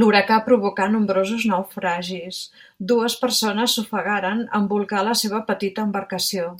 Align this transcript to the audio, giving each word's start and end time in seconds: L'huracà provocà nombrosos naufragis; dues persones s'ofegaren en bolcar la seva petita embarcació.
L'huracà 0.00 0.38
provocà 0.46 0.86
nombrosos 0.94 1.44
naufragis; 1.50 2.40
dues 2.94 3.16
persones 3.22 3.78
s'ofegaren 3.78 4.42
en 4.60 4.68
bolcar 4.74 5.04
la 5.12 5.16
seva 5.24 5.44
petita 5.52 5.88
embarcació. 5.90 6.52